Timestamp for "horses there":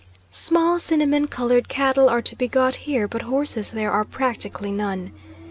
3.21-3.91